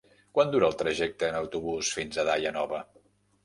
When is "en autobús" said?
1.29-1.95